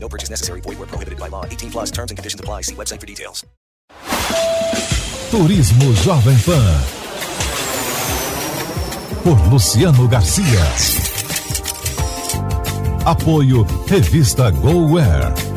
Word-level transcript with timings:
No 0.00 0.08
purchase 0.08 0.30
necessary. 0.30 0.60
Void 0.62 0.78
where 0.78 0.86
prohibited 0.86 1.18
by 1.18 1.28
law. 1.28 1.44
18 1.44 1.70
plus 1.70 1.90
terms 1.90 2.10
and 2.10 2.18
conditions 2.18 2.40
apply. 2.40 2.62
See 2.62 2.74
website 2.74 3.00
for 3.00 3.06
details. 3.06 3.44
Turismo 5.30 5.92
Jovem 6.04 6.38
Pan. 6.44 6.84
Por 9.22 9.38
Luciano 9.50 10.08
Garcia. 10.08 10.64
Apoio 13.04 13.64
Revista 13.86 14.50
GoWare. 14.50 15.47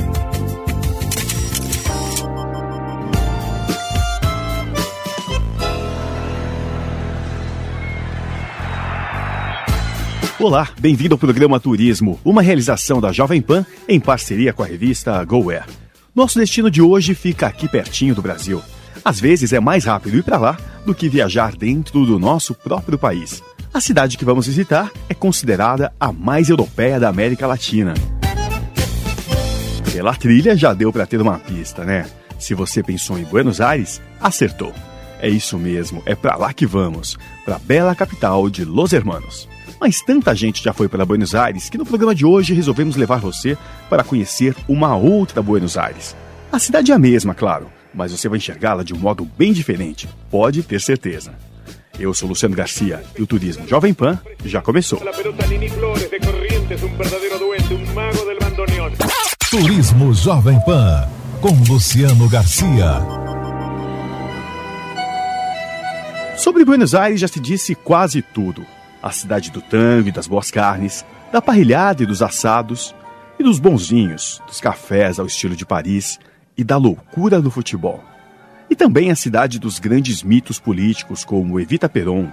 Olá, 10.42 10.70
bem-vindo 10.80 11.14
ao 11.14 11.20
programa 11.20 11.60
Turismo, 11.60 12.20
uma 12.26 12.42
realização 12.42 13.00
da 13.00 13.12
Jovem 13.12 13.40
Pan 13.40 13.64
em 13.88 14.00
parceria 14.00 14.52
com 14.52 14.64
a 14.64 14.66
revista 14.66 15.24
GoWare. 15.24 15.66
Nosso 16.16 16.40
destino 16.40 16.72
de 16.72 16.82
hoje 16.82 17.14
fica 17.14 17.46
aqui 17.46 17.68
pertinho 17.68 18.16
do 18.16 18.24
Brasil. 18.24 18.60
Às 19.06 19.20
vezes 19.20 19.54
é 19.54 19.60
mais 19.60 19.86
rápido 19.86 20.18
ir 20.18 20.24
para 20.24 20.40
lá 20.40 20.58
do 20.84 20.96
que 20.96 21.08
viajar 21.08 21.56
dentro 21.56 22.08
do 22.08 22.18
nosso 22.18 22.56
próprio 22.56 22.98
país. 22.98 23.44
A 23.72 23.80
cidade 23.80 24.18
que 24.18 24.26
vamos 24.26 24.48
visitar 24.48 24.92
é 25.08 25.14
considerada 25.14 25.94
a 26.00 26.12
mais 26.12 26.50
europeia 26.50 27.00
da 27.00 27.08
América 27.08 27.46
Latina. 27.46 27.94
Pela 29.94 30.16
trilha 30.16 30.58
já 30.58 30.74
deu 30.74 30.92
para 30.92 31.06
ter 31.06 31.22
uma 31.22 31.38
pista, 31.38 31.86
né? 31.86 32.10
Se 32.40 32.56
você 32.56 32.82
pensou 32.82 33.20
em 33.20 33.26
Buenos 33.26 33.62
Aires, 33.62 34.02
acertou. 34.20 34.74
É 35.20 35.30
isso 35.30 35.56
mesmo, 35.60 36.02
é 36.04 36.16
para 36.16 36.36
lá 36.36 36.52
que 36.52 36.66
vamos, 36.66 37.16
para 37.46 37.58
a 37.58 37.60
bela 37.60 37.94
capital 37.94 38.50
de 38.50 38.66
Los 38.66 38.92
Hermanos. 38.92 39.48
Mas 39.82 40.00
tanta 40.00 40.36
gente 40.36 40.64
já 40.64 40.72
foi 40.74 40.88
para 40.88 41.04
Buenos 41.04 41.34
Aires 41.34 41.68
que 41.68 41.76
no 41.76 41.88
programa 41.88 42.14
de 42.14 42.24
hoje 42.24 42.54
resolvemos 42.54 42.96
levar 42.96 43.20
você 43.20 43.58
para 43.90 44.04
conhecer 44.04 44.56
uma 44.68 44.96
outra 44.96 45.42
Buenos 45.42 45.76
Aires. 45.76 46.16
A 46.52 46.60
cidade 46.60 46.92
é 46.92 46.96
a 46.96 47.00
mesma, 47.00 47.34
claro, 47.34 47.66
mas 47.92 48.12
você 48.12 48.30
vai 48.30 48.38
enxergá-la 48.38 48.84
de 48.84 48.94
um 48.94 49.00
modo 49.00 49.26
bem 49.26 49.52
diferente, 49.52 50.08
pode 50.30 50.62
ter 50.62 50.80
certeza. 50.80 51.34
Eu 52.00 52.14
sou 52.14 52.30
Luciano 52.30 52.56
Garcia 52.56 53.04
e 53.18 53.24
o 53.24 53.28
Turismo 53.28 53.68
Jovem 53.68 53.92
Pan 53.92 54.20
já 54.46 54.62
começou. 54.62 55.02
Turismo 59.50 60.14
Jovem 60.14 60.60
Pan. 60.64 61.10
Com 61.42 61.74
Luciano 61.74 62.30
Garcia. 62.30 63.02
Sobre 66.38 66.64
Buenos 66.64 66.94
Aires 66.94 67.20
já 67.20 67.28
se 67.28 67.40
disse 67.40 67.74
quase 67.74 68.22
tudo. 68.22 68.64
A 69.02 69.12
cidade 69.12 69.52
do 69.52 69.62
tango 69.62 70.10
e 70.10 70.12
das 70.12 70.28
boas 70.28 70.52
carnes, 70.52 71.06
da 71.32 71.42
parrilhada 71.42 72.04
e 72.04 72.06
dos 72.06 72.22
assados, 72.22 72.94
e 73.40 73.44
dos 73.44 73.60
bons 73.60 73.90
vinhos, 73.90 74.42
dos 74.46 74.62
cafés 74.62 75.20
ao 75.20 75.26
estilo 75.26 75.56
de 75.56 75.66
Paris 75.66 76.20
e 76.56 76.64
da 76.64 76.78
loucura 76.78 77.42
do 77.42 77.50
futebol. 77.50 78.04
E 78.70 78.76
também 78.76 79.10
a 79.12 79.16
cidade 79.16 79.60
dos 79.60 79.80
grandes 79.80 80.22
mitos 80.22 80.60
políticos 80.60 81.26
como 81.26 81.60
Evita 81.60 81.90
Peron, 81.90 82.30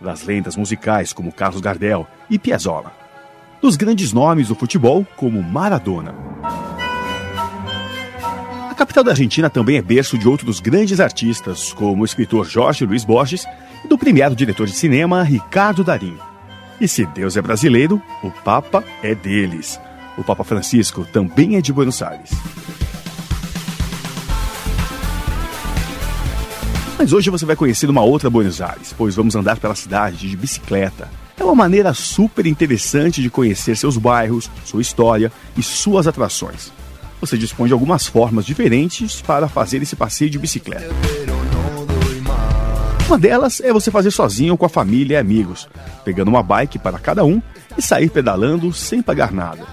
das 0.00 0.24
lendas 0.24 0.56
musicais 0.56 1.12
como 1.12 1.32
Carlos 1.32 1.60
Gardel 1.60 2.06
e 2.28 2.38
Piazzolla, 2.38 2.92
dos 3.60 3.76
grandes 3.76 4.12
nomes 4.12 4.48
do 4.48 4.54
futebol 4.54 5.06
como 5.16 5.42
Maradona. 5.42 6.14
Capital 8.82 9.04
da 9.04 9.12
Argentina 9.12 9.48
também 9.48 9.76
é 9.76 9.80
berço 9.80 10.18
de 10.18 10.26
outros 10.26 10.58
grandes 10.58 10.98
artistas, 10.98 11.72
como 11.72 12.02
o 12.02 12.04
escritor 12.04 12.44
Jorge 12.50 12.84
Luiz 12.84 13.04
Borges 13.04 13.46
e 13.84 13.86
do 13.86 13.96
premiado 13.96 14.34
diretor 14.34 14.66
de 14.66 14.72
cinema 14.72 15.22
Ricardo 15.22 15.84
Darim. 15.84 16.18
E 16.80 16.88
se 16.88 17.06
Deus 17.06 17.36
é 17.36 17.40
brasileiro, 17.40 18.02
o 18.24 18.30
Papa 18.32 18.82
é 19.00 19.14
deles. 19.14 19.78
O 20.18 20.24
Papa 20.24 20.42
Francisco 20.42 21.04
também 21.04 21.54
é 21.54 21.60
de 21.60 21.72
Buenos 21.72 22.02
Aires. 22.02 22.32
Mas 26.98 27.12
hoje 27.12 27.30
você 27.30 27.46
vai 27.46 27.54
conhecer 27.54 27.88
uma 27.88 28.02
outra 28.02 28.28
Buenos 28.28 28.60
Aires, 28.60 28.92
pois 28.98 29.14
vamos 29.14 29.36
andar 29.36 29.60
pela 29.60 29.76
cidade 29.76 30.28
de 30.28 30.36
bicicleta. 30.36 31.08
É 31.38 31.44
uma 31.44 31.54
maneira 31.54 31.94
super 31.94 32.46
interessante 32.46 33.22
de 33.22 33.30
conhecer 33.30 33.76
seus 33.76 33.96
bairros, 33.96 34.50
sua 34.64 34.82
história 34.82 35.30
e 35.56 35.62
suas 35.62 36.08
atrações. 36.08 36.72
Você 37.22 37.38
dispõe 37.38 37.68
de 37.68 37.72
algumas 37.72 38.04
formas 38.04 38.44
diferentes 38.44 39.22
para 39.22 39.46
fazer 39.46 39.80
esse 39.80 39.94
passeio 39.94 40.28
de 40.28 40.40
bicicleta. 40.40 40.88
Uma 43.06 43.16
delas 43.16 43.60
é 43.60 43.72
você 43.72 43.92
fazer 43.92 44.10
sozinho 44.10 44.56
com 44.56 44.66
a 44.66 44.68
família 44.68 45.14
e 45.14 45.16
amigos, 45.18 45.68
pegando 46.04 46.28
uma 46.28 46.42
bike 46.42 46.80
para 46.80 46.98
cada 46.98 47.24
um 47.24 47.40
e 47.78 47.80
sair 47.80 48.10
pedalando 48.10 48.72
sem 48.72 49.00
pagar 49.00 49.30
nada. 49.30 49.64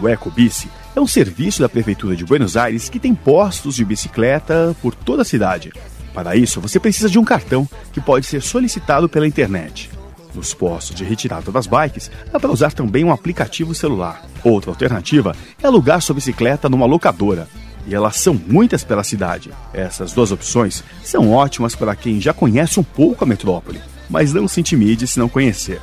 O 0.00 0.08
EcoBici 0.08 0.68
é 0.94 1.00
um 1.00 1.06
serviço 1.06 1.60
da 1.60 1.68
Prefeitura 1.68 2.14
de 2.14 2.24
Buenos 2.24 2.56
Aires 2.56 2.88
que 2.88 3.00
tem 3.00 3.16
postos 3.16 3.74
de 3.74 3.84
bicicleta 3.84 4.76
por 4.80 4.94
toda 4.94 5.22
a 5.22 5.24
cidade. 5.24 5.72
Para 6.14 6.36
isso, 6.36 6.60
você 6.60 6.78
precisa 6.78 7.10
de 7.10 7.18
um 7.18 7.24
cartão 7.24 7.68
que 7.92 8.00
pode 8.00 8.26
ser 8.26 8.40
solicitado 8.42 9.08
pela 9.08 9.26
internet. 9.26 9.90
Nos 10.32 10.54
postos 10.54 10.94
de 10.94 11.02
retirada 11.02 11.50
das 11.50 11.66
bikes, 11.66 12.12
dá 12.30 12.38
para 12.38 12.52
usar 12.52 12.72
também 12.72 13.02
um 13.02 13.12
aplicativo 13.12 13.74
celular. 13.74 14.22
Outra 14.44 14.70
alternativa 14.70 15.36
é 15.62 15.66
alugar 15.66 16.00
sua 16.00 16.14
bicicleta 16.14 16.68
numa 16.68 16.86
locadora. 16.86 17.48
E 17.86 17.94
elas 17.94 18.16
são 18.16 18.34
muitas 18.34 18.84
pela 18.84 19.02
cidade. 19.02 19.50
Essas 19.72 20.12
duas 20.12 20.30
opções 20.30 20.84
são 21.02 21.32
ótimas 21.32 21.74
para 21.74 21.96
quem 21.96 22.20
já 22.20 22.32
conhece 22.32 22.78
um 22.78 22.84
pouco 22.84 23.24
a 23.24 23.26
metrópole, 23.26 23.80
mas 24.08 24.32
não 24.32 24.46
se 24.46 24.60
intimide 24.60 25.06
se 25.06 25.18
não 25.18 25.28
conhecer. 25.28 25.80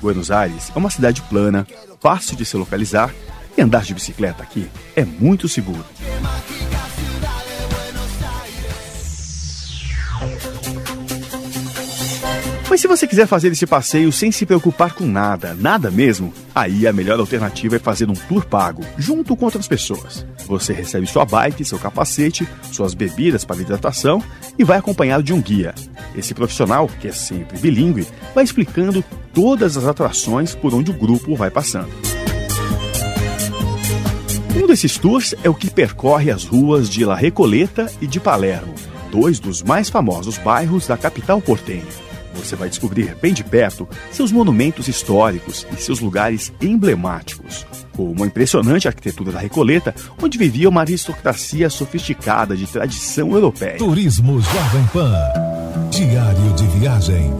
Buenos 0.00 0.30
Aires 0.30 0.70
é 0.74 0.78
uma 0.78 0.90
cidade 0.90 1.22
plana, 1.22 1.66
fácil 2.00 2.36
de 2.36 2.44
se 2.44 2.56
localizar 2.56 3.12
e 3.56 3.60
andar 3.60 3.82
de 3.82 3.94
bicicleta 3.94 4.42
aqui 4.42 4.68
é 4.96 5.04
muito 5.04 5.48
seguro. 5.48 5.84
Mas 12.70 12.80
se 12.80 12.86
você 12.86 13.04
quiser 13.04 13.26
fazer 13.26 13.50
esse 13.50 13.66
passeio 13.66 14.12
sem 14.12 14.30
se 14.30 14.46
preocupar 14.46 14.94
com 14.94 15.04
nada, 15.04 15.54
nada 15.58 15.90
mesmo, 15.90 16.32
aí 16.54 16.86
a 16.86 16.92
melhor 16.92 17.18
alternativa 17.18 17.74
é 17.74 17.78
fazer 17.80 18.08
um 18.08 18.14
tour 18.14 18.46
pago, 18.46 18.84
junto 18.96 19.34
com 19.34 19.44
outras 19.44 19.66
pessoas. 19.66 20.24
Você 20.46 20.72
recebe 20.72 21.04
sua 21.04 21.24
bike, 21.24 21.64
seu 21.64 21.80
capacete, 21.80 22.48
suas 22.70 22.94
bebidas 22.94 23.44
para 23.44 23.60
hidratação 23.60 24.22
e 24.56 24.62
vai 24.62 24.78
acompanhado 24.78 25.24
de 25.24 25.32
um 25.32 25.42
guia. 25.42 25.74
Esse 26.14 26.32
profissional, 26.32 26.88
que 27.00 27.08
é 27.08 27.12
sempre 27.12 27.58
bilíngue, 27.58 28.06
vai 28.36 28.44
explicando 28.44 29.02
todas 29.34 29.76
as 29.76 29.84
atrações 29.84 30.54
por 30.54 30.72
onde 30.72 30.92
o 30.92 30.94
grupo 30.94 31.34
vai 31.34 31.50
passando. 31.50 31.90
Um 34.54 34.68
desses 34.68 34.96
tours 34.96 35.34
é 35.42 35.50
o 35.50 35.54
que 35.54 35.68
percorre 35.68 36.30
as 36.30 36.44
ruas 36.44 36.88
de 36.88 37.04
La 37.04 37.16
Recoleta 37.16 37.90
e 38.00 38.06
de 38.06 38.20
Palermo, 38.20 38.76
dois 39.10 39.40
dos 39.40 39.60
mais 39.60 39.90
famosos 39.90 40.38
bairros 40.38 40.86
da 40.86 40.96
capital 40.96 41.40
portenha. 41.40 42.09
Você 42.34 42.56
vai 42.56 42.68
descobrir 42.68 43.14
bem 43.16 43.32
de 43.32 43.44
perto 43.44 43.88
seus 44.10 44.32
monumentos 44.32 44.88
históricos 44.88 45.66
e 45.72 45.76
seus 45.76 46.00
lugares 46.00 46.52
emblemáticos, 46.60 47.66
como 47.96 48.24
a 48.24 48.26
impressionante 48.26 48.88
arquitetura 48.88 49.32
da 49.32 49.40
Recoleta, 49.40 49.94
onde 50.22 50.38
vivia 50.38 50.68
uma 50.68 50.80
aristocracia 50.80 51.68
sofisticada 51.68 52.56
de 52.56 52.66
tradição 52.66 53.32
europeia. 53.32 53.78
Turismo 53.78 54.40
Jovem 54.40 54.86
Pan. 54.92 55.12
Diário 55.90 56.54
de 56.54 56.66
viagem. 56.78 57.30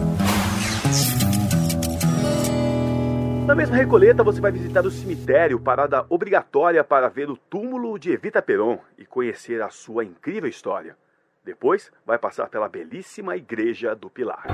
Na 3.51 3.55
mesma 3.55 3.75
Recoleta, 3.75 4.23
você 4.23 4.39
vai 4.39 4.51
visitar 4.51 4.85
o 4.85 4.91
cemitério, 4.91 5.59
parada 5.59 6.05
obrigatória 6.09 6.83
para 6.83 7.09
ver 7.09 7.29
o 7.29 7.35
túmulo 7.35 7.99
de 7.99 8.11
Evita 8.11 8.41
Peron 8.41 8.77
e 8.97 9.05
conhecer 9.05 9.61
a 9.61 9.69
sua 9.69 10.05
incrível 10.05 10.49
história. 10.49 10.95
Depois, 11.43 11.91
vai 12.05 12.19
passar 12.19 12.47
pela 12.49 12.69
belíssima 12.69 13.35
Igreja 13.35 13.95
do 13.95 14.11
Pilar. 14.11 14.45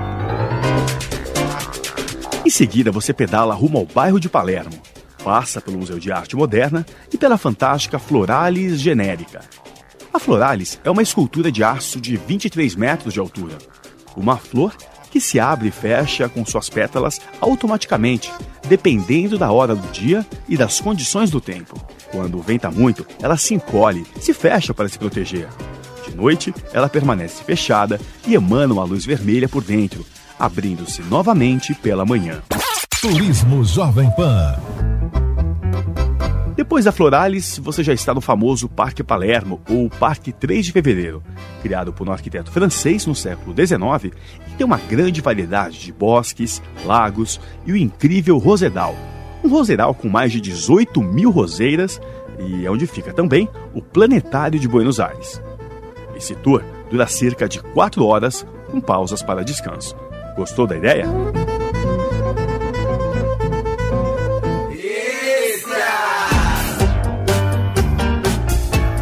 Em 2.46 2.50
seguida, 2.50 2.90
você 2.90 3.12
pedala 3.12 3.54
rumo 3.54 3.76
ao 3.76 3.84
bairro 3.84 4.18
de 4.18 4.28
Palermo. 4.28 4.80
Passa 5.22 5.60
pelo 5.60 5.76
Museu 5.76 5.98
de 5.98 6.10
Arte 6.10 6.34
Moderna 6.34 6.86
e 7.12 7.18
pela 7.18 7.36
fantástica 7.36 7.98
Floralis 7.98 8.80
Genérica. 8.80 9.40
A 10.14 10.18
Floralis 10.18 10.80
é 10.82 10.90
uma 10.90 11.02
escultura 11.02 11.52
de 11.52 11.62
aço 11.62 12.00
de 12.00 12.16
23 12.16 12.74
metros 12.74 13.12
de 13.12 13.20
altura. 13.20 13.58
Uma 14.16 14.38
flor 14.38 14.74
que 15.10 15.20
se 15.20 15.38
abre 15.38 15.68
e 15.68 15.72
fecha 15.72 16.26
com 16.26 16.44
suas 16.46 16.70
pétalas 16.70 17.20
automaticamente, 17.38 18.32
dependendo 18.66 19.36
da 19.36 19.52
hora 19.52 19.74
do 19.74 19.88
dia 19.88 20.24
e 20.48 20.56
das 20.56 20.80
condições 20.80 21.30
do 21.30 21.40
tempo. 21.40 21.78
Quando 22.10 22.40
venta 22.40 22.70
muito, 22.70 23.06
ela 23.22 23.36
se 23.36 23.52
encolhe, 23.52 24.06
se 24.18 24.32
fecha 24.32 24.72
para 24.72 24.88
se 24.88 24.98
proteger. 24.98 25.48
De 26.08 26.16
noite, 26.16 26.54
ela 26.72 26.88
permanece 26.88 27.44
fechada 27.44 28.00
e 28.26 28.34
emana 28.34 28.72
uma 28.72 28.84
luz 28.84 29.04
vermelha 29.04 29.48
por 29.48 29.62
dentro, 29.62 30.04
abrindo-se 30.38 31.02
novamente 31.02 31.74
pela 31.74 32.04
manhã. 32.04 32.42
Turismo 33.00 33.64
Jovem 33.64 34.10
Pan. 34.12 34.56
Depois 36.56 36.84
da 36.84 36.90
Floralis, 36.90 37.58
você 37.58 37.84
já 37.84 37.92
está 37.92 38.12
no 38.12 38.20
famoso 38.20 38.68
Parque 38.68 39.04
Palermo, 39.04 39.60
ou 39.70 39.88
Parque 39.88 40.32
3 40.32 40.66
de 40.66 40.72
Fevereiro, 40.72 41.22
criado 41.62 41.92
por 41.92 42.08
um 42.08 42.12
arquiteto 42.12 42.50
francês 42.50 43.06
no 43.06 43.14
século 43.14 43.54
XIX 43.54 44.12
e 44.48 44.56
tem 44.56 44.66
uma 44.66 44.76
grande 44.76 45.20
variedade 45.20 45.78
de 45.78 45.92
bosques, 45.92 46.60
lagos 46.84 47.40
e 47.64 47.70
o 47.70 47.76
incrível 47.76 48.38
Rosedal. 48.38 48.96
Um 49.44 49.48
rosedal 49.48 49.94
com 49.94 50.08
mais 50.08 50.32
de 50.32 50.40
18 50.40 51.00
mil 51.00 51.30
roseiras 51.30 52.00
e 52.40 52.66
é 52.66 52.70
onde 52.70 52.88
fica 52.88 53.12
também 53.12 53.48
o 53.72 53.80
Planetário 53.80 54.58
de 54.58 54.66
Buenos 54.66 54.98
Aires. 54.98 55.40
Esse 56.18 56.34
tour 56.34 56.64
dura 56.90 57.06
cerca 57.06 57.48
de 57.48 57.60
4 57.60 58.04
horas, 58.04 58.44
com 58.70 58.80
pausas 58.80 59.22
para 59.22 59.44
descanso. 59.44 59.96
Gostou 60.36 60.66
da 60.66 60.76
ideia? 60.76 61.06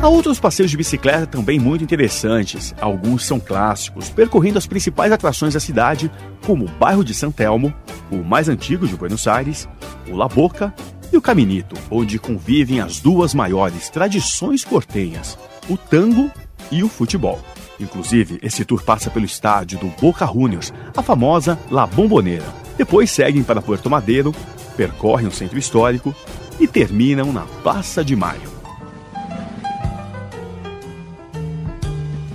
Há 0.03 0.09
outros 0.09 0.39
passeios 0.39 0.71
de 0.71 0.77
bicicleta 0.77 1.27
também 1.27 1.59
muito 1.59 1.83
interessantes. 1.83 2.73
Alguns 2.81 3.27
são 3.27 3.41
clássicos, 3.41 4.09
percorrendo 4.09 4.57
as 4.57 4.67
principais 4.67 5.11
atrações 5.11 5.55
da 5.55 5.59
cidade, 5.59 6.13
como 6.47 6.67
o 6.67 6.69
bairro 6.69 7.03
de 7.03 7.13
San 7.13 7.33
Telmo, 7.33 7.75
o 8.09 8.19
mais 8.19 8.49
antigo 8.49 8.87
de 8.87 8.95
Buenos 8.95 9.27
Aires, 9.27 9.69
o 10.09 10.15
La 10.15 10.29
Boca 10.29 10.73
e 11.13 11.17
o 11.17 11.23
Caminito, 11.23 11.75
onde 11.91 12.21
convivem 12.21 12.81
as 12.81 13.01
duas 13.01 13.35
maiores 13.35 13.89
tradições 13.89 14.65
portenhas, 14.65 15.37
o 15.69 15.77
tango 15.77 16.31
e 16.71 16.83
o 16.83 16.89
futebol. 16.89 17.41
Inclusive, 17.79 18.39
esse 18.43 18.65
tour 18.65 18.83
passa 18.83 19.11
pelo 19.11 19.25
estádio 19.25 19.79
do 19.79 19.87
Boca 20.01 20.27
Juniors, 20.27 20.73
a 20.97 21.03
famosa 21.03 21.59
La 21.71 21.87
Bombonera. 21.87 22.47
Depois 22.77 23.11
seguem 23.11 23.43
para 23.43 23.63
Puerto 23.63 23.91
Madeiro, 23.91 24.35
percorrem 24.77 25.27
o 25.27 25.33
centro 25.33 25.59
histórico 25.59 26.15
e 26.59 26.67
terminam 26.67 27.33
na 27.33 27.43
Praça 27.63 28.05
de 28.05 28.17
Maio. 28.17 28.57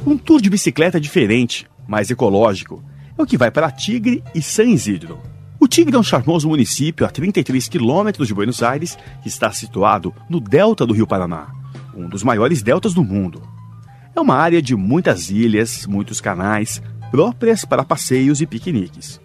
Um 0.05 0.17
tour 0.17 0.41
de 0.41 0.49
bicicleta 0.49 0.99
diferente, 0.99 1.67
mais 1.87 2.09
ecológico, 2.09 2.83
é 3.17 3.21
o 3.21 3.25
que 3.25 3.37
vai 3.37 3.51
para 3.51 3.71
Tigre 3.71 4.23
e 4.33 4.41
San 4.41 4.65
Isidro. 4.65 5.19
O 5.59 5.67
Tigre 5.67 5.95
é 5.95 5.99
um 5.99 6.03
charmoso 6.03 6.49
município 6.49 7.05
a 7.05 7.09
33 7.09 7.67
quilômetros 7.67 8.27
de 8.27 8.33
Buenos 8.33 8.63
Aires 8.63 8.97
que 9.21 9.27
está 9.27 9.51
situado 9.51 10.13
no 10.27 10.39
delta 10.39 10.87
do 10.87 10.93
Rio 10.93 11.05
Paraná, 11.05 11.53
um 11.95 12.09
dos 12.09 12.23
maiores 12.23 12.63
deltas 12.63 12.95
do 12.95 13.03
mundo. 13.03 13.41
É 14.13 14.19
uma 14.19 14.35
área 14.35 14.61
de 14.61 14.75
muitas 14.75 15.29
ilhas, 15.29 15.85
muitos 15.87 16.19
canais, 16.19 16.81
próprias 17.11 17.63
para 17.63 17.83
passeios 17.83 18.41
e 18.41 18.45
piqueniques. 18.45 19.21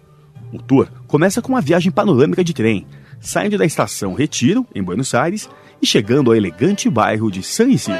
O 0.51 0.61
tour 0.61 0.87
começa 1.07 1.41
com 1.41 1.49
uma 1.49 1.61
viagem 1.61 1.91
panorâmica 1.91 2.41
de 2.41 2.53
trem, 2.53 2.87
saindo 3.19 3.57
da 3.57 3.65
estação 3.65 4.13
Retiro, 4.13 4.65
em 4.73 4.81
Buenos 4.81 5.13
Aires, 5.13 5.49
e 5.81 5.85
chegando 5.85 6.31
ao 6.31 6.37
elegante 6.37 6.89
bairro 6.89 7.29
de 7.29 7.43
San 7.43 7.67
Isidro. 7.67 7.99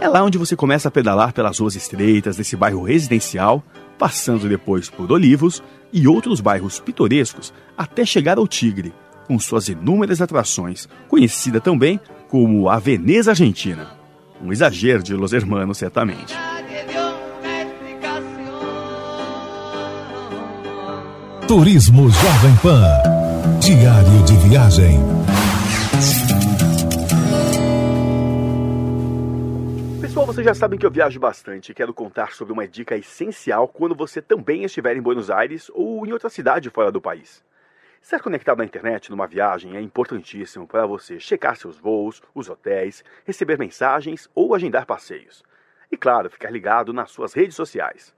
É 0.00 0.08
lá 0.08 0.22
onde 0.22 0.36
você 0.36 0.56
começa 0.56 0.88
a 0.88 0.90
pedalar 0.90 1.32
pelas 1.32 1.60
ruas 1.60 1.76
estreitas 1.76 2.36
desse 2.36 2.56
bairro 2.56 2.82
residencial, 2.82 3.62
passando 3.96 4.48
depois 4.48 4.90
por 4.90 5.10
Olivos 5.12 5.62
e 5.92 6.08
outros 6.08 6.40
bairros 6.40 6.80
pitorescos 6.80 7.54
até 7.78 8.04
chegar 8.04 8.38
ao 8.38 8.48
Tigre, 8.48 8.92
com 9.26 9.38
suas 9.38 9.68
inúmeras 9.68 10.20
atrações, 10.20 10.88
conhecida 11.08 11.60
também 11.60 11.98
como 12.28 12.68
a 12.68 12.78
Veneza 12.78 13.32
Argentina. 13.32 13.96
Um 14.42 14.52
exagero 14.52 15.02
de 15.02 15.14
Los 15.14 15.32
Hermanos, 15.32 15.78
certamente. 15.78 16.34
Turismo 21.46 22.08
Jovem 22.08 22.56
Pan. 22.62 22.82
Diário 23.60 24.24
de 24.24 24.48
viagem. 24.48 24.98
Pessoal, 30.00 30.26
vocês 30.26 30.46
já 30.46 30.54
sabem 30.54 30.78
que 30.78 30.86
eu 30.86 30.90
viajo 30.90 31.20
bastante 31.20 31.70
e 31.70 31.74
quero 31.74 31.92
contar 31.92 32.32
sobre 32.32 32.52
uma 32.52 32.66
dica 32.66 32.96
essencial 32.96 33.68
quando 33.68 33.94
você 33.94 34.22
também 34.22 34.64
estiver 34.64 34.96
em 34.96 35.02
Buenos 35.02 35.30
Aires 35.30 35.70
ou 35.74 36.06
em 36.06 36.12
outra 36.12 36.30
cidade 36.30 36.70
fora 36.70 36.90
do 36.90 37.00
país. 37.00 37.42
Estar 38.04 38.20
conectado 38.20 38.58
na 38.58 38.66
internet 38.66 39.10
numa 39.10 39.26
viagem 39.26 39.78
é 39.78 39.80
importantíssimo 39.80 40.66
para 40.66 40.84
você 40.84 41.18
checar 41.18 41.56
seus 41.56 41.78
voos, 41.78 42.22
os 42.34 42.50
hotéis, 42.50 43.02
receber 43.24 43.58
mensagens 43.58 44.28
ou 44.34 44.54
agendar 44.54 44.84
passeios. 44.84 45.42
E 45.90 45.96
claro, 45.96 46.28
ficar 46.28 46.50
ligado 46.50 46.92
nas 46.92 47.10
suas 47.10 47.32
redes 47.32 47.56
sociais. 47.56 48.14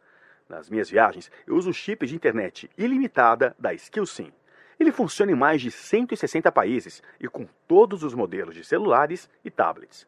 Nas 0.48 0.68
minhas 0.68 0.90
viagens, 0.90 1.30
eu 1.46 1.54
uso 1.54 1.70
o 1.70 1.72
chip 1.72 2.04
de 2.04 2.16
internet 2.16 2.68
ilimitada 2.76 3.54
da 3.56 3.72
SkillSim. 3.74 4.32
Ele 4.76 4.90
funciona 4.90 5.30
em 5.30 5.36
mais 5.36 5.62
de 5.62 5.70
160 5.70 6.50
países 6.50 7.00
e 7.20 7.28
com 7.28 7.46
todos 7.68 8.02
os 8.02 8.12
modelos 8.12 8.56
de 8.56 8.64
celulares 8.64 9.30
e 9.44 9.52
tablets. 9.52 10.04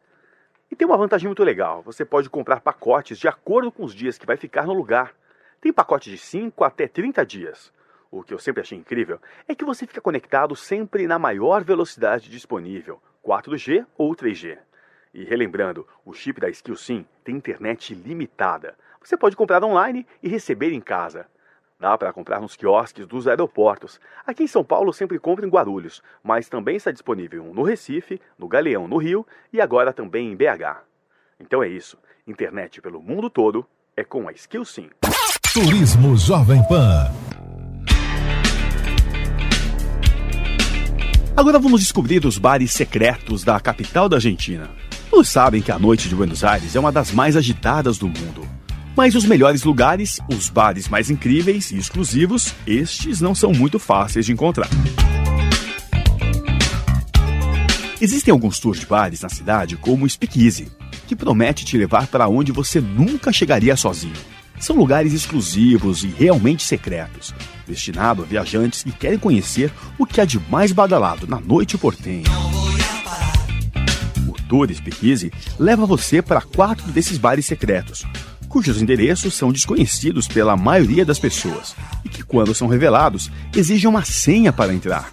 E 0.69 0.75
tem 0.75 0.85
uma 0.85 0.97
vantagem 0.97 1.27
muito 1.27 1.41
legal: 1.41 1.81
você 1.81 2.03
pode 2.03 2.29
comprar 2.29 2.59
pacotes 2.59 3.17
de 3.17 3.29
acordo 3.29 3.71
com 3.71 3.85
os 3.85 3.95
dias 3.95 4.17
que 4.17 4.25
vai 4.25 4.35
ficar 4.35 4.65
no 4.65 4.73
lugar. 4.73 5.15
Tem 5.61 5.71
pacote 5.71 6.09
de 6.09 6.17
5 6.17 6.65
até 6.65 6.85
30 6.85 7.25
dias. 7.25 7.71
O 8.11 8.23
que 8.23 8.33
eu 8.33 8.39
sempre 8.39 8.61
achei 8.61 8.77
incrível 8.77 9.19
é 9.47 9.53
que 9.53 9.63
você 9.63 9.85
fica 9.85 10.01
conectado 10.01 10.55
sempre 10.55 11.05
na 11.05 11.19
maior 11.19 11.63
velocidade 11.63 12.29
disponível, 12.29 12.99
4G 13.23 13.85
ou 13.95 14.15
3G. 14.15 14.57
E 15.13 15.23
relembrando, 15.23 15.87
o 16.03 16.13
chip 16.13 16.39
da 16.39 16.49
SkillSim 16.49 17.05
tem 17.23 17.35
internet 17.35 17.93
limitada. 17.93 18.75
Você 19.03 19.15
pode 19.15 19.35
comprar 19.35 19.63
online 19.63 20.05
e 20.23 20.27
receber 20.27 20.71
em 20.71 20.81
casa. 20.81 21.27
Dá 21.79 21.97
para 21.97 22.11
comprar 22.11 22.41
nos 22.41 22.55
quiosques 22.55 23.07
dos 23.07 23.27
aeroportos. 23.27 23.99
Aqui 24.25 24.43
em 24.43 24.47
São 24.47 24.63
Paulo 24.63 24.91
sempre 24.91 25.17
compro 25.17 25.45
em 25.45 25.49
Guarulhos, 25.49 26.01
mas 26.21 26.49
também 26.49 26.75
está 26.75 26.91
disponível 26.91 27.43
no 27.53 27.63
Recife, 27.63 28.19
no 28.37 28.47
Galeão, 28.47 28.87
no 28.87 28.97
Rio 28.97 29.25
e 29.53 29.61
agora 29.61 29.93
também 29.93 30.31
em 30.31 30.35
BH. 30.35 30.81
Então 31.39 31.63
é 31.63 31.67
isso. 31.67 31.97
Internet 32.27 32.81
pelo 32.81 33.01
mundo 33.01 33.29
todo 33.29 33.65
é 33.95 34.03
com 34.03 34.27
a 34.27 34.31
SkillSim. 34.31 34.89
Turismo 35.53 36.17
Jovem 36.17 36.61
Pan. 36.67 37.28
Agora 41.39 41.57
vamos 41.57 41.79
descobrir 41.79 42.25
os 42.25 42.37
bares 42.37 42.69
secretos 42.73 43.45
da 43.45 43.57
capital 43.61 44.09
da 44.09 44.17
Argentina. 44.17 44.69
Todos 45.09 45.29
sabem 45.29 45.61
que 45.61 45.71
a 45.71 45.79
noite 45.79 46.09
de 46.09 46.13
Buenos 46.13 46.43
Aires 46.43 46.75
é 46.75 46.79
uma 46.81 46.91
das 46.91 47.13
mais 47.13 47.37
agitadas 47.37 47.97
do 47.97 48.07
mundo. 48.09 48.45
Mas 48.93 49.15
os 49.15 49.23
melhores 49.23 49.63
lugares, 49.63 50.19
os 50.29 50.49
bares 50.49 50.89
mais 50.89 51.09
incríveis 51.09 51.71
e 51.71 51.77
exclusivos, 51.77 52.53
estes 52.67 53.21
não 53.21 53.33
são 53.33 53.53
muito 53.53 53.79
fáceis 53.79 54.25
de 54.25 54.33
encontrar. 54.33 54.67
Existem 58.01 58.33
alguns 58.33 58.59
tours 58.59 58.81
de 58.81 58.85
bares 58.85 59.21
na 59.21 59.29
cidade, 59.29 59.77
como 59.77 60.03
o 60.03 60.09
Speakeasy, 60.09 60.69
que 61.07 61.15
promete 61.15 61.63
te 61.63 61.77
levar 61.77 62.07
para 62.07 62.27
onde 62.27 62.51
você 62.51 62.81
nunca 62.81 63.31
chegaria 63.31 63.77
sozinho. 63.77 64.11
São 64.59 64.75
lugares 64.75 65.13
exclusivos 65.13 66.03
e 66.03 66.07
realmente 66.07 66.63
secretos, 66.63 67.33
destinados 67.69 68.25
a 68.25 68.27
viajantes 68.27 68.83
que 68.83 68.91
querem 68.91 69.19
conhecer 69.19 69.71
o 69.97 70.05
que 70.05 70.19
há 70.19 70.25
de 70.25 70.39
mais 70.49 70.71
badalado 70.71 71.27
na 71.27 71.39
noite 71.39 71.77
portenha. 71.77 72.25
O 74.27 74.33
Tour 74.49 74.73
Speakeasy 74.73 75.31
leva 75.57 75.85
você 75.85 76.21
para 76.21 76.41
quatro 76.41 76.91
desses 76.91 77.17
bares 77.17 77.45
secretos, 77.45 78.05
cujos 78.49 78.81
endereços 78.81 79.35
são 79.35 79.51
desconhecidos 79.51 80.27
pela 80.27 80.57
maioria 80.57 81.05
das 81.05 81.19
pessoas 81.19 81.75
e 82.03 82.09
que, 82.09 82.23
quando 82.23 82.55
são 82.55 82.67
revelados, 82.67 83.29
exigem 83.55 83.87
uma 83.87 84.03
senha 84.03 84.51
para 84.51 84.73
entrar. 84.73 85.11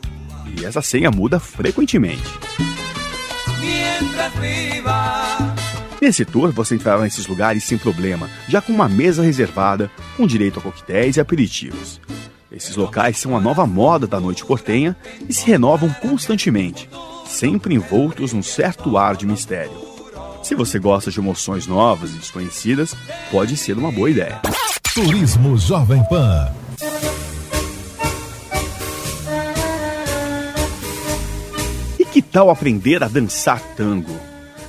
E 0.58 0.64
essa 0.64 0.80
senha 0.80 1.10
muda 1.10 1.38
frequentemente. 1.38 2.22
Nesse 6.00 6.24
tour, 6.24 6.52
você 6.52 6.74
entrará 6.74 7.02
nesses 7.02 7.26
lugares 7.26 7.64
sem 7.64 7.76
problema, 7.76 8.30
já 8.48 8.60
com 8.60 8.72
uma 8.72 8.88
mesa 8.88 9.22
reservada, 9.22 9.90
com 10.16 10.26
direito 10.26 10.58
a 10.58 10.62
coquetéis 10.62 11.16
e 11.16 11.20
aperitivos. 11.20 12.00
Esses 12.56 12.74
locais 12.74 13.18
são 13.18 13.36
a 13.36 13.40
nova 13.40 13.66
moda 13.66 14.06
da 14.06 14.18
noite 14.18 14.42
portenha 14.42 14.96
e 15.28 15.34
se 15.34 15.44
renovam 15.44 15.90
constantemente, 16.00 16.88
sempre 17.26 17.74
envoltos 17.74 18.32
num 18.32 18.42
certo 18.42 18.96
ar 18.96 19.14
de 19.14 19.26
mistério. 19.26 19.76
Se 20.42 20.54
você 20.54 20.78
gosta 20.78 21.10
de 21.10 21.20
emoções 21.20 21.66
novas 21.66 22.14
e 22.14 22.18
desconhecidas, 22.18 22.94
pode 23.30 23.58
ser 23.58 23.76
uma 23.76 23.92
boa 23.92 24.08
ideia. 24.08 24.40
Turismo 24.94 25.58
Jovem 25.58 26.02
Pan. 26.04 26.50
E 31.98 32.06
que 32.06 32.22
tal 32.22 32.48
aprender 32.48 33.04
a 33.04 33.08
dançar 33.08 33.60
tango? 33.76 34.18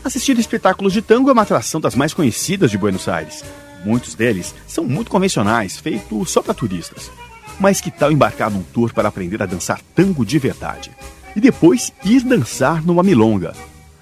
Assistir 0.03 0.38
espetáculos 0.38 0.91
de 0.91 1.01
tango 1.01 1.29
é 1.29 1.34
uma 1.34 1.44
atração 1.44 1.79
das 1.79 1.96
mais 1.96 2.13
conhecidas 2.13 2.70
de 2.70 2.77
Buenos 2.77 3.08
Aires. 3.08 3.46
Muitos 3.86 4.13
deles 4.13 4.53
são 4.67 4.84
muito 4.84 5.10
convencionais, 5.10 5.77
feitos 5.77 6.29
só 6.29 6.41
para 6.41 6.53
turistas. 6.53 7.10
Mas 7.59 7.81
que 7.81 7.89
tal 7.89 8.11
embarcar 8.11 8.51
num 8.51 8.61
tour 8.61 8.93
para 8.93 9.07
aprender 9.07 9.41
a 9.41 9.45
dançar 9.45 9.81
tango 9.95 10.25
de 10.25 10.37
verdade? 10.37 10.91
E 11.35 11.41
depois 11.41 11.91
ir 12.03 12.21
dançar 12.23 12.83
numa 12.85 13.03
milonga? 13.03 13.53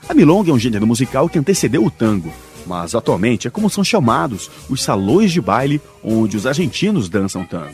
A 0.08 0.14
milonga 0.14 0.52
é 0.52 0.54
um 0.54 0.60
gênero 0.60 0.86
musical 0.86 1.28
que 1.28 1.40
antecedeu 1.40 1.84
o 1.84 1.92
tango, 1.92 2.32
mas 2.66 2.94
atualmente 2.94 3.48
é 3.48 3.52
como 3.52 3.70
são 3.70 3.84
chamados 3.84 4.52
os 4.70 4.84
salões 4.84 5.32
de 5.32 5.42
baile 5.42 5.82
onde 6.04 6.38
os 6.38 6.46
argentinos 6.46 7.10
dançam 7.10 7.44
tango. 7.44 7.74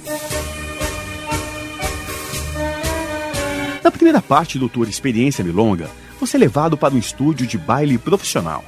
Na 3.83 3.91
primeira 3.91 4.21
parte 4.21 4.59
do 4.59 4.69
tour 4.69 4.87
Experiência 4.87 5.43
Milonga, 5.43 5.89
você 6.19 6.37
é 6.37 6.39
levado 6.39 6.77
para 6.77 6.93
um 6.93 6.99
estúdio 6.99 7.47
de 7.47 7.57
baile 7.57 7.97
profissional. 7.97 8.63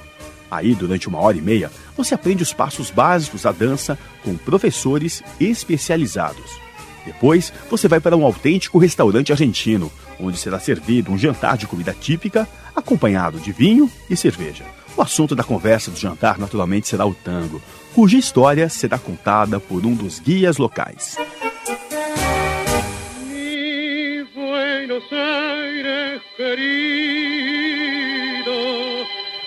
Aí, 0.49 0.75
durante 0.75 1.07
uma 1.07 1.19
hora 1.19 1.37
e 1.37 1.41
meia, 1.41 1.71
você 1.95 2.13
aprende 2.13 2.43
os 2.43 2.53
passos 2.53 2.91
básicos 2.91 3.43
da 3.43 3.51
dança 3.51 3.97
com 4.23 4.35
professores 4.35 5.23
especializados. 5.39 6.62
Depois, 7.05 7.51
você 7.69 7.87
vai 7.87 7.99
para 7.99 8.15
um 8.15 8.25
autêntico 8.25 8.77
restaurante 8.77 9.31
argentino, 9.31 9.91
onde 10.19 10.37
será 10.37 10.59
servido 10.59 11.11
um 11.11 11.17
jantar 11.17 11.57
de 11.57 11.67
comida 11.67 11.95
típica, 11.99 12.47
acompanhado 12.75 13.39
de 13.39 13.51
vinho 13.51 13.89
e 14.09 14.15
cerveja. 14.15 14.63
O 14.95 15.01
assunto 15.01 15.35
da 15.35 15.43
conversa 15.43 15.89
do 15.89 15.99
jantar, 15.99 16.37
naturalmente, 16.37 16.87
será 16.87 17.05
o 17.05 17.13
tango, 17.13 17.61
cuja 17.93 18.17
história 18.17 18.69
será 18.69 18.97
contada 18.97 19.59
por 19.59 19.85
um 19.85 19.93
dos 19.93 20.19
guias 20.19 20.57
locais. 20.57 21.17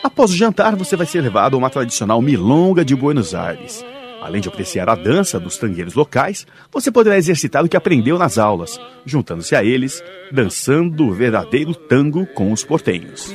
Após 0.02 0.30
o 0.30 0.36
jantar, 0.36 0.74
você 0.74 0.96
vai 0.96 1.06
ser 1.06 1.20
levado 1.20 1.54
a 1.54 1.58
uma 1.58 1.70
tradicional 1.70 2.20
milonga 2.22 2.84
de 2.84 2.96
Buenos 2.96 3.34
Aires. 3.34 3.84
Além 4.26 4.40
de 4.40 4.48
apreciar 4.48 4.88
a 4.88 4.96
dança 4.96 5.38
dos 5.38 5.56
tangueiros 5.56 5.94
locais, 5.94 6.48
você 6.72 6.90
poderá 6.90 7.16
exercitar 7.16 7.64
o 7.64 7.68
que 7.68 7.76
aprendeu 7.76 8.18
nas 8.18 8.38
aulas, 8.38 8.76
juntando-se 9.04 9.54
a 9.54 9.62
eles, 9.62 10.02
dançando 10.32 11.06
o 11.06 11.12
verdadeiro 11.12 11.72
tango 11.72 12.26
com 12.26 12.50
os 12.50 12.64
portenhos. 12.64 13.32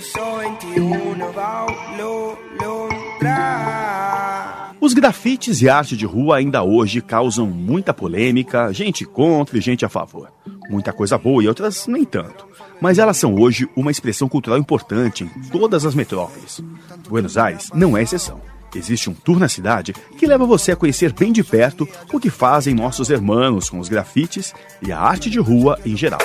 Os 4.81 4.93
grafites 4.93 5.61
e 5.61 5.69
arte 5.69 5.95
de 5.95 6.05
rua 6.05 6.35
ainda 6.35 6.61
hoje 6.61 6.99
causam 6.99 7.47
muita 7.47 7.93
polêmica, 7.93 8.73
gente 8.73 9.05
contra 9.05 9.57
e 9.57 9.61
gente 9.61 9.85
a 9.85 9.89
favor. 9.89 10.29
Muita 10.69 10.91
coisa 10.91 11.17
boa 11.17 11.41
e 11.41 11.47
outras 11.47 11.87
nem 11.87 12.03
tanto. 12.03 12.45
Mas 12.81 12.99
elas 12.99 13.15
são 13.15 13.33
hoje 13.35 13.65
uma 13.77 13.91
expressão 13.91 14.27
cultural 14.27 14.59
importante 14.59 15.23
em 15.23 15.29
todas 15.49 15.85
as 15.85 15.95
metrópoles. 15.95 16.61
Buenos 17.07 17.37
Aires 17.37 17.69
não 17.73 17.95
é 17.95 18.03
exceção. 18.03 18.41
Existe 18.73 19.09
um 19.09 19.13
tour 19.13 19.37
na 19.37 19.49
cidade 19.49 19.93
que 20.17 20.25
leva 20.25 20.45
você 20.45 20.71
a 20.71 20.75
conhecer 20.75 21.11
bem 21.13 21.31
de 21.31 21.43
perto 21.43 21.87
o 22.13 22.19
que 22.19 22.29
fazem 22.29 22.73
nossos 22.73 23.09
irmãos 23.09 23.69
com 23.69 23.79
os 23.79 23.89
grafites 23.89 24.53
e 24.81 24.91
a 24.91 24.99
arte 24.99 25.29
de 25.29 25.39
rua 25.39 25.77
em 25.85 25.95
geral. 25.95 26.21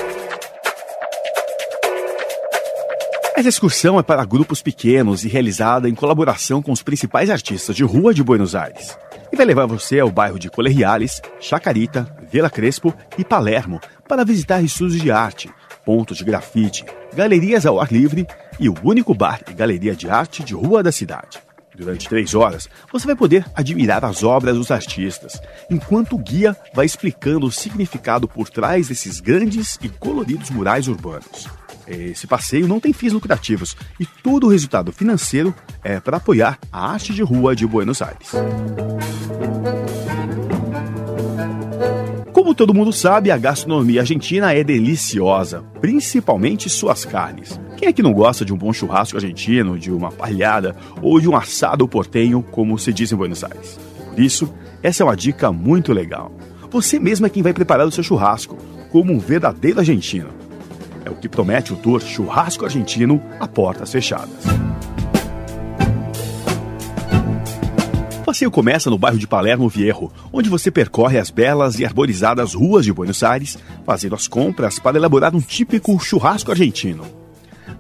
Essa 3.37 3.51
excursão 3.51 3.99
é 3.99 4.03
para 4.03 4.25
grupos 4.25 4.63
pequenos 4.63 5.25
e 5.25 5.29
realizada 5.29 5.89
em 5.89 5.95
colaboração 5.95 6.63
com 6.63 6.73
os 6.73 6.83
principais 6.83 7.29
artistas 7.29 7.77
de 7.77 7.85
rua 7.85 8.15
de 8.15 8.23
Buenos 8.23 8.55
Aires. 8.55 8.97
E 9.31 9.37
vai 9.37 9.45
levar 9.45 9.67
você 9.67 10.01
ao 10.01 10.11
bairro 10.11 10.39
de 10.39 10.49
Colegiales, 10.49 11.21
Chacarita, 11.39 12.17
Vila 12.33 12.49
Crespo 12.49 12.95
e 13.19 13.25
Palermo 13.25 13.79
para 14.09 14.25
visitar 14.25 14.63
estúdios 14.63 15.03
de 15.03 15.11
arte, 15.11 15.51
pontos 15.85 16.17
de 16.17 16.25
grafite, 16.25 16.85
galerias 17.15 17.67
ao 17.67 17.79
ar 17.79 17.93
livre 17.93 18.27
e 18.59 18.71
o 18.71 18.75
único 18.83 19.13
bar 19.15 19.41
e 19.51 19.53
galeria 19.53 19.95
de 19.95 20.09
arte 20.09 20.43
de 20.43 20.55
rua 20.55 20.83
da 20.83 20.91
cidade. 20.91 21.46
Durante 21.77 22.09
três 22.09 22.35
horas, 22.35 22.69
você 22.91 23.07
vai 23.07 23.15
poder 23.15 23.45
admirar 23.55 24.03
as 24.03 24.23
obras 24.23 24.57
dos 24.57 24.71
artistas, 24.71 25.39
enquanto 25.71 26.15
o 26.15 26.19
guia 26.19 26.57
vai 26.75 26.87
explicando 26.87 27.47
o 27.47 27.53
significado 27.53 28.27
por 28.27 28.49
trás 28.49 28.89
desses 28.89 29.21
grandes 29.21 29.79
e 29.83 29.89
coloridos 29.91 30.49
murais 30.49 30.89
urbanos. 30.89 31.47
Esse 31.87 32.27
passeio 32.27 32.67
não 32.67 32.81
tem 32.81 32.93
fins 32.93 33.13
lucrativos 33.13 33.77
e 34.01 34.07
todo 34.07 34.47
o 34.47 34.51
resultado 34.51 34.91
financeiro 34.91 35.55
é 35.85 36.01
para 36.01 36.17
apoiar 36.17 36.59
a 36.73 36.91
arte 36.93 37.13
de 37.13 37.23
rua 37.23 37.55
de 37.55 37.67
Buenos 37.67 38.01
Aires. 38.01 38.33
Todo 42.57 42.73
mundo 42.73 42.91
sabe, 42.91 43.31
a 43.31 43.37
gastronomia 43.37 44.01
argentina 44.01 44.51
é 44.51 44.65
deliciosa, 44.65 45.63
principalmente 45.79 46.71
suas 46.71 47.05
carnes. 47.05 47.61
Quem 47.77 47.87
é 47.87 47.93
que 47.93 48.03
não 48.03 48.15
gosta 48.15 48.47
de 48.47 48.55
um 48.55 48.57
bom 48.57 48.73
churrasco 48.73 49.19
argentino, 49.19 49.79
de 49.79 49.93
uma 49.93 50.11
palhada 50.11 50.75
ou 51.03 51.21
de 51.21 51.29
um 51.29 51.37
assado 51.37 51.87
portenho, 51.87 52.43
como 52.43 52.79
se 52.79 52.95
diz 52.95 53.13
em 53.13 53.17
Buenos 53.17 53.45
Aires? 53.45 53.79
Por 54.09 54.19
isso, 54.19 54.51
essa 54.83 55.03
é 55.03 55.05
uma 55.05 55.15
dica 55.15 55.53
muito 55.53 55.93
legal. 55.93 56.33
Você 56.71 56.99
mesmo 56.99 57.27
é 57.27 57.29
quem 57.29 57.43
vai 57.43 57.53
preparar 57.53 57.87
o 57.87 57.93
seu 57.93 58.03
churrasco, 58.03 58.57
como 58.91 59.13
um 59.13 59.19
verdadeiro 59.19 59.79
argentino. 59.79 60.31
É 61.05 61.11
o 61.11 61.15
que 61.15 61.29
promete 61.29 61.75
o 61.75 61.77
tour 61.77 62.01
Churrasco 62.01 62.65
Argentino 62.65 63.23
a 63.39 63.47
portas 63.47 63.93
fechadas. 63.93 64.45
Passeio 68.37 68.51
começa 68.51 68.91
no 68.91 68.99
bairro 68.99 69.19
de 69.19 69.27
Palermo 69.27 69.67
Viejo, 69.67 70.13
onde 70.31 70.51
você 70.51 70.71
percorre 70.71 71.19
as 71.19 71.31
belas 71.31 71.79
e 71.79 71.87
arborizadas 71.87 72.53
ruas 72.53 72.85
de 72.85 72.93
Buenos 72.93 73.23
Aires, 73.23 73.57
fazendo 73.87 74.15
as 74.15 74.29
compras 74.29 74.79
para 74.79 74.99
elaborar 74.99 75.35
um 75.35 75.41
típico 75.41 75.99
churrasco 75.99 76.51
argentino. 76.51 77.07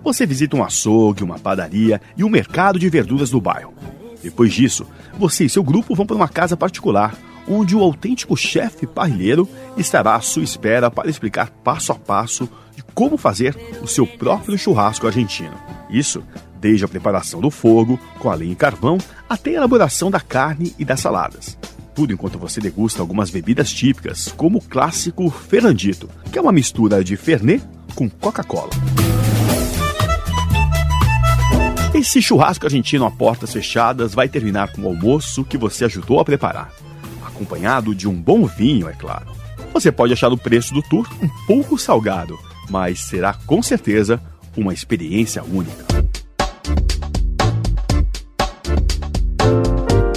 Você 0.02 0.24
visita 0.24 0.56
um 0.56 0.64
açougue, 0.64 1.22
uma 1.22 1.38
padaria 1.38 2.00
e 2.16 2.24
um 2.24 2.30
mercado 2.30 2.78
de 2.78 2.88
verduras 2.88 3.28
do 3.28 3.38
bairro. 3.38 3.74
Depois 4.22 4.50
disso, 4.50 4.86
você 5.18 5.44
e 5.44 5.50
seu 5.50 5.62
grupo 5.62 5.94
vão 5.94 6.06
para 6.06 6.16
uma 6.16 6.26
casa 6.26 6.56
particular, 6.56 7.14
onde 7.46 7.76
o 7.76 7.82
autêntico 7.82 8.34
chefe 8.34 8.86
parrilheiro 8.86 9.46
estará 9.76 10.14
à 10.14 10.22
sua 10.22 10.42
espera 10.42 10.90
para 10.90 11.10
explicar 11.10 11.50
passo 11.50 11.92
a 11.92 11.96
passo 11.96 12.48
de 12.74 12.82
como 12.94 13.18
fazer 13.18 13.54
o 13.82 13.86
seu 13.86 14.06
próprio 14.06 14.56
churrasco 14.56 15.06
argentino. 15.06 15.52
Isso 15.90 16.22
desde 16.66 16.84
a 16.84 16.88
preparação 16.88 17.40
do 17.40 17.48
fogo, 17.48 17.96
com 18.18 18.28
a 18.28 18.34
lenha 18.34 18.50
e 18.50 18.56
carvão, 18.56 18.98
até 19.28 19.50
a 19.50 19.54
elaboração 19.54 20.10
da 20.10 20.18
carne 20.18 20.74
e 20.76 20.84
das 20.84 20.98
saladas. 20.98 21.56
Tudo 21.94 22.12
enquanto 22.12 22.40
você 22.40 22.60
degusta 22.60 23.00
algumas 23.00 23.30
bebidas 23.30 23.70
típicas, 23.72 24.34
como 24.36 24.58
o 24.58 24.60
clássico 24.60 25.30
Fernandito, 25.30 26.10
que 26.32 26.36
é 26.36 26.42
uma 26.42 26.50
mistura 26.50 27.04
de 27.04 27.16
Fernet 27.16 27.62
com 27.94 28.10
Coca-Cola. 28.10 28.70
Esse 31.94 32.20
churrasco 32.20 32.66
argentino 32.66 33.04
a 33.06 33.12
portas 33.12 33.52
fechadas 33.52 34.12
vai 34.12 34.28
terminar 34.28 34.72
com 34.72 34.82
o 34.82 34.88
almoço 34.88 35.44
que 35.44 35.56
você 35.56 35.84
ajudou 35.84 36.18
a 36.18 36.24
preparar, 36.24 36.72
acompanhado 37.24 37.94
de 37.94 38.08
um 38.08 38.14
bom 38.20 38.44
vinho, 38.44 38.88
é 38.88 38.92
claro. 38.92 39.28
Você 39.72 39.92
pode 39.92 40.12
achar 40.12 40.32
o 40.32 40.36
preço 40.36 40.74
do 40.74 40.82
tour 40.82 41.08
um 41.22 41.28
pouco 41.46 41.78
salgado, 41.78 42.36
mas 42.68 42.98
será 42.98 43.34
com 43.46 43.62
certeza 43.62 44.20
uma 44.56 44.74
experiência 44.74 45.44
única. 45.44 45.95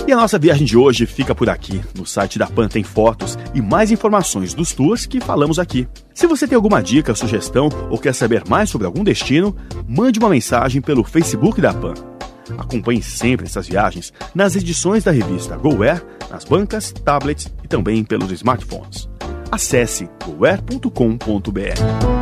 E 0.09 0.11
a 0.11 0.15
nossa 0.15 0.39
viagem 0.39 0.65
de 0.65 0.75
hoje 0.75 1.05
fica 1.05 1.35
por 1.35 1.51
aqui. 1.51 1.79
No 1.95 2.03
site 2.03 2.39
da 2.39 2.47
PAN 2.47 2.67
tem 2.67 2.83
fotos 2.83 3.37
e 3.53 3.61
mais 3.61 3.91
informações 3.91 4.55
dos 4.55 4.73
tours 4.73 5.05
que 5.05 5.21
falamos 5.21 5.59
aqui. 5.59 5.87
Se 6.15 6.25
você 6.25 6.47
tem 6.47 6.55
alguma 6.55 6.81
dica, 6.81 7.13
sugestão 7.13 7.69
ou 7.91 7.97
quer 7.99 8.15
saber 8.15 8.41
mais 8.49 8.71
sobre 8.71 8.87
algum 8.87 9.03
destino, 9.03 9.55
mande 9.87 10.17
uma 10.17 10.29
mensagem 10.29 10.81
pelo 10.81 11.03
Facebook 11.03 11.61
da 11.61 11.75
PAN. 11.75 11.93
Acompanhe 12.57 13.03
sempre 13.03 13.45
essas 13.45 13.67
viagens 13.67 14.11
nas 14.33 14.55
edições 14.55 15.03
da 15.03 15.11
revista 15.11 15.55
GoWare, 15.55 16.01
nas 16.31 16.43
bancas, 16.43 16.91
tablets 16.91 17.47
e 17.63 17.67
também 17.67 18.03
pelos 18.03 18.31
smartphones. 18.31 19.07
Acesse 19.51 20.09
goware.com.br. 20.25 22.18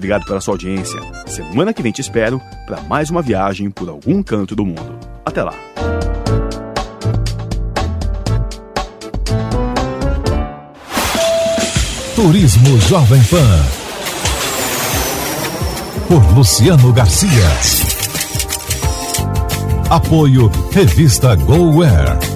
Obrigado 0.00 0.24
pela 0.24 0.40
sua 0.40 0.54
audiência. 0.54 0.98
Semana 1.26 1.74
que 1.74 1.82
vem 1.82 1.92
te 1.92 2.00
espero 2.00 2.40
para 2.66 2.80
mais 2.80 3.10
uma 3.10 3.20
viagem 3.20 3.70
por 3.70 3.86
algum 3.86 4.22
canto 4.22 4.56
do 4.56 4.64
mundo. 4.64 4.98
Até 5.26 5.42
lá! 5.42 5.52
Turismo 12.16 12.80
Jovem 12.80 13.22
Pan. 13.24 13.62
Por 16.08 16.34
Luciano 16.34 16.94
Garcia. 16.94 17.28
Apoio 19.90 20.50
Revista 20.72 21.34
GoWare. 21.34 22.29